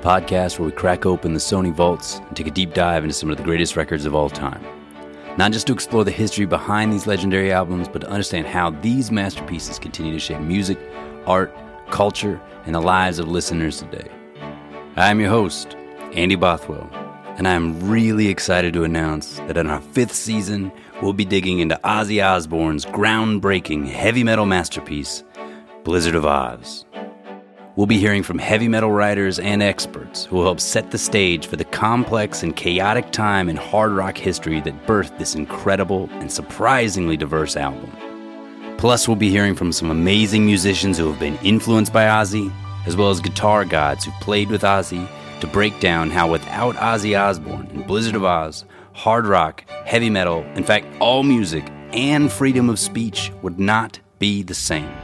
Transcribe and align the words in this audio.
the 0.00 0.08
podcast 0.08 0.58
where 0.58 0.66
we 0.66 0.72
crack 0.72 1.06
open 1.06 1.34
the 1.34 1.40
Sony 1.40 1.72
vaults 1.72 2.18
and 2.18 2.36
take 2.36 2.46
a 2.46 2.50
deep 2.50 2.74
dive 2.74 3.02
into 3.04 3.14
some 3.14 3.30
of 3.30 3.36
the 3.36 3.42
greatest 3.42 3.76
records 3.76 4.06
of 4.06 4.14
all 4.14 4.30
time. 4.30 4.64
Not 5.36 5.52
just 5.52 5.66
to 5.66 5.72
explore 5.72 6.04
the 6.04 6.10
history 6.10 6.46
behind 6.46 6.92
these 6.92 7.06
legendary 7.06 7.52
albums, 7.52 7.88
but 7.88 8.00
to 8.00 8.08
understand 8.08 8.46
how 8.46 8.70
these 8.70 9.10
masterpieces 9.10 9.78
continue 9.78 10.12
to 10.12 10.18
shape 10.18 10.40
music, 10.40 10.78
art, 11.26 11.54
culture, 11.90 12.40
and 12.66 12.74
the 12.74 12.80
lives 12.80 13.18
of 13.18 13.28
listeners 13.28 13.78
today. 13.78 14.10
I 14.96 15.10
am 15.10 15.20
your 15.20 15.30
host, 15.30 15.76
Andy 16.12 16.36
Bothwell, 16.36 16.88
and 17.36 17.46
I 17.46 17.52
am 17.52 17.88
really 17.88 18.28
excited 18.28 18.74
to 18.74 18.84
announce 18.84 19.38
that 19.40 19.56
in 19.56 19.68
our 19.68 19.80
fifth 19.80 20.14
season, 20.14 20.72
we'll 21.00 21.12
be 21.12 21.24
digging 21.24 21.60
into 21.60 21.80
Ozzy 21.84 22.24
Osbourne's 22.24 22.84
groundbreaking 22.86 23.86
heavy 23.86 24.24
metal 24.24 24.46
masterpiece, 24.46 25.24
Blizzard 25.84 26.14
of 26.14 26.24
Ozz. 26.24 26.84
We'll 27.80 27.86
be 27.86 27.96
hearing 27.96 28.22
from 28.22 28.38
heavy 28.38 28.68
metal 28.68 28.92
writers 28.92 29.38
and 29.38 29.62
experts 29.62 30.26
who 30.26 30.36
will 30.36 30.44
help 30.44 30.60
set 30.60 30.90
the 30.90 30.98
stage 30.98 31.46
for 31.46 31.56
the 31.56 31.64
complex 31.64 32.42
and 32.42 32.54
chaotic 32.54 33.10
time 33.10 33.48
in 33.48 33.56
hard 33.56 33.92
rock 33.92 34.18
history 34.18 34.60
that 34.60 34.86
birthed 34.86 35.16
this 35.16 35.34
incredible 35.34 36.10
and 36.12 36.30
surprisingly 36.30 37.16
diverse 37.16 37.56
album. 37.56 37.90
Plus, 38.76 39.08
we'll 39.08 39.16
be 39.16 39.30
hearing 39.30 39.54
from 39.54 39.72
some 39.72 39.90
amazing 39.90 40.44
musicians 40.44 40.98
who 40.98 41.10
have 41.10 41.18
been 41.18 41.38
influenced 41.38 41.90
by 41.90 42.04
Ozzy, 42.04 42.52
as 42.84 42.96
well 42.96 43.08
as 43.08 43.18
guitar 43.18 43.64
gods 43.64 44.04
who 44.04 44.10
played 44.20 44.50
with 44.50 44.60
Ozzy 44.60 45.08
to 45.40 45.46
break 45.46 45.80
down 45.80 46.10
how 46.10 46.30
without 46.30 46.74
Ozzy 46.74 47.18
Osbourne 47.18 47.66
and 47.72 47.86
Blizzard 47.86 48.14
of 48.14 48.24
Ozz, 48.24 48.64
hard 48.92 49.24
rock, 49.26 49.64
heavy 49.86 50.10
metal, 50.10 50.42
in 50.54 50.64
fact, 50.64 50.86
all 51.00 51.22
music 51.22 51.66
and 51.94 52.30
freedom 52.30 52.68
of 52.68 52.78
speech 52.78 53.32
would 53.40 53.58
not 53.58 53.98
be 54.18 54.42
the 54.42 54.52
same. 54.52 54.94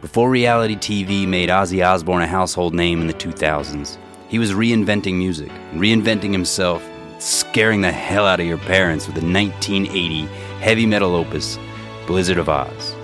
Before 0.00 0.30
reality 0.30 0.76
TV 0.76 1.28
made 1.28 1.50
Ozzy 1.50 1.86
Osbourne 1.86 2.22
a 2.22 2.26
household 2.26 2.72
name 2.72 3.02
in 3.02 3.06
the 3.06 3.12
2000s, 3.12 3.98
he 4.28 4.38
was 4.38 4.52
reinventing 4.52 5.16
music, 5.16 5.50
reinventing 5.74 6.32
himself, 6.32 6.82
scaring 7.18 7.82
the 7.82 7.92
hell 7.92 8.24
out 8.24 8.40
of 8.40 8.46
your 8.46 8.56
parents 8.56 9.06
with 9.06 9.16
the 9.16 9.20
1980 9.20 10.22
heavy 10.60 10.86
metal 10.86 11.14
opus, 11.14 11.58
Blizzard 12.06 12.38
of 12.38 12.46
Ozz. 12.46 12.94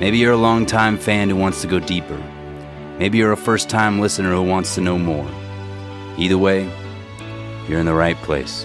Maybe 0.00 0.16
you're 0.16 0.32
a 0.32 0.36
long-time 0.38 0.96
fan 0.96 1.28
who 1.28 1.36
wants 1.36 1.60
to 1.60 1.68
go 1.68 1.78
deeper. 1.78 2.16
Maybe 2.98 3.18
you're 3.18 3.32
a 3.32 3.36
first 3.36 3.68
time 3.68 4.00
listener 4.00 4.32
who 4.32 4.42
wants 4.42 4.74
to 4.76 4.80
know 4.80 4.98
more. 4.98 5.30
Either 6.16 6.38
way, 6.38 6.72
you're 7.68 7.80
in 7.80 7.86
the 7.86 7.92
right 7.92 8.16
place. 8.22 8.64